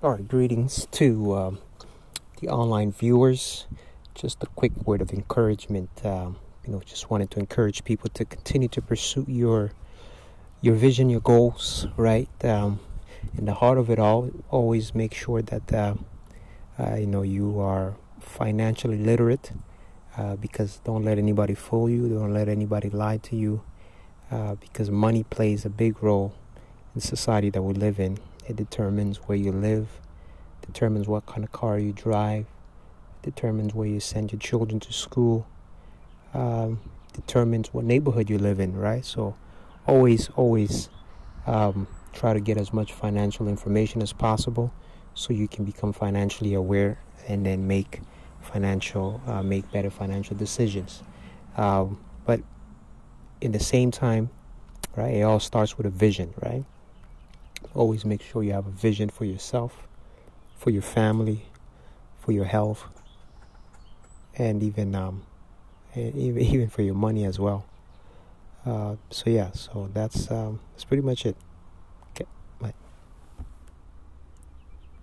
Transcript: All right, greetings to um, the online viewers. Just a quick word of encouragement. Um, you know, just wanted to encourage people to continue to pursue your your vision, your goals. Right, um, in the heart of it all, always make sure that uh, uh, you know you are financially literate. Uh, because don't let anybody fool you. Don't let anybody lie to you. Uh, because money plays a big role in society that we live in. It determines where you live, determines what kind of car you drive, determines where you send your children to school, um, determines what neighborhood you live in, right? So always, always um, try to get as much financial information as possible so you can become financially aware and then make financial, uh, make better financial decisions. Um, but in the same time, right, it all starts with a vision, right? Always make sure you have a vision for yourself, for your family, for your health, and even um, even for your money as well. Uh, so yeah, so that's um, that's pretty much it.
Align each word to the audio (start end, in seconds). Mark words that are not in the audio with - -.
All 0.00 0.12
right, 0.12 0.28
greetings 0.28 0.86
to 0.92 1.34
um, 1.34 1.58
the 2.40 2.48
online 2.48 2.92
viewers. 2.92 3.66
Just 4.14 4.40
a 4.44 4.46
quick 4.46 4.70
word 4.86 5.00
of 5.00 5.12
encouragement. 5.12 5.90
Um, 6.04 6.36
you 6.64 6.72
know, 6.72 6.80
just 6.86 7.10
wanted 7.10 7.32
to 7.32 7.40
encourage 7.40 7.82
people 7.82 8.08
to 8.10 8.24
continue 8.24 8.68
to 8.68 8.80
pursue 8.80 9.24
your 9.26 9.72
your 10.60 10.76
vision, 10.76 11.10
your 11.10 11.18
goals. 11.18 11.88
Right, 11.96 12.28
um, 12.44 12.78
in 13.36 13.46
the 13.46 13.54
heart 13.54 13.76
of 13.76 13.90
it 13.90 13.98
all, 13.98 14.30
always 14.50 14.94
make 14.94 15.14
sure 15.14 15.42
that 15.42 15.72
uh, 15.72 15.94
uh, 16.78 16.94
you 16.94 17.08
know 17.08 17.22
you 17.22 17.58
are 17.58 17.96
financially 18.20 18.98
literate. 18.98 19.50
Uh, 20.16 20.36
because 20.36 20.80
don't 20.84 21.04
let 21.04 21.18
anybody 21.18 21.54
fool 21.54 21.90
you. 21.90 22.08
Don't 22.08 22.32
let 22.32 22.48
anybody 22.48 22.88
lie 22.88 23.16
to 23.16 23.34
you. 23.34 23.62
Uh, 24.30 24.54
because 24.54 24.92
money 24.92 25.24
plays 25.24 25.64
a 25.64 25.70
big 25.70 26.00
role 26.04 26.36
in 26.94 27.00
society 27.00 27.50
that 27.50 27.62
we 27.62 27.74
live 27.74 27.98
in. 27.98 28.20
It 28.48 28.56
determines 28.56 29.18
where 29.18 29.36
you 29.36 29.52
live, 29.52 29.88
determines 30.66 31.06
what 31.06 31.26
kind 31.26 31.44
of 31.44 31.52
car 31.52 31.78
you 31.78 31.92
drive, 31.92 32.46
determines 33.22 33.74
where 33.74 33.86
you 33.86 34.00
send 34.00 34.32
your 34.32 34.38
children 34.38 34.80
to 34.80 34.92
school, 34.92 35.46
um, 36.32 36.80
determines 37.12 37.74
what 37.74 37.84
neighborhood 37.84 38.30
you 38.30 38.38
live 38.38 38.58
in, 38.58 38.74
right? 38.74 39.04
So 39.04 39.36
always, 39.86 40.30
always 40.30 40.88
um, 41.46 41.86
try 42.12 42.32
to 42.32 42.40
get 42.40 42.56
as 42.56 42.72
much 42.72 42.92
financial 42.92 43.48
information 43.48 44.00
as 44.00 44.14
possible 44.14 44.72
so 45.14 45.34
you 45.34 45.46
can 45.46 45.64
become 45.64 45.92
financially 45.92 46.54
aware 46.54 46.98
and 47.26 47.44
then 47.44 47.66
make 47.66 48.00
financial, 48.40 49.20
uh, 49.26 49.42
make 49.42 49.70
better 49.72 49.90
financial 49.90 50.36
decisions. 50.36 51.02
Um, 51.56 52.00
but 52.24 52.40
in 53.40 53.52
the 53.52 53.60
same 53.60 53.90
time, 53.90 54.30
right, 54.96 55.14
it 55.14 55.22
all 55.22 55.40
starts 55.40 55.76
with 55.76 55.86
a 55.86 55.90
vision, 55.90 56.32
right? 56.42 56.64
Always 57.74 58.04
make 58.04 58.22
sure 58.22 58.42
you 58.42 58.52
have 58.52 58.66
a 58.66 58.70
vision 58.70 59.08
for 59.08 59.24
yourself, 59.24 59.86
for 60.56 60.70
your 60.70 60.82
family, 60.82 61.46
for 62.20 62.32
your 62.32 62.44
health, 62.44 62.84
and 64.36 64.62
even 64.62 64.94
um, 64.94 65.22
even 65.94 66.68
for 66.68 66.82
your 66.82 66.94
money 66.94 67.24
as 67.24 67.38
well. 67.38 67.64
Uh, 68.66 68.96
so 69.10 69.30
yeah, 69.30 69.50
so 69.52 69.88
that's 69.92 70.30
um, 70.30 70.60
that's 70.72 70.84
pretty 70.84 71.02
much 71.02 71.24
it. 71.26 71.36